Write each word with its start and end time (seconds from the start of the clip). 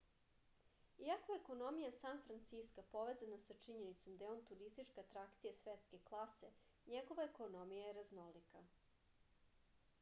iako 1.07 1.31
je 1.33 1.39
ekonomija 1.41 1.91
san 1.97 2.21
franciska 2.27 2.85
povezana 2.95 3.37
sa 3.41 3.57
činjenicom 3.65 4.17
da 4.21 4.25
je 4.25 4.31
on 4.37 4.41
turistička 4.51 5.03
atrakcija 5.07 5.53
svetske 5.59 5.99
klase 6.11 6.49
njegova 6.95 7.27
ekonomija 7.33 7.85
je 7.87 7.93
raznolika 8.01 8.65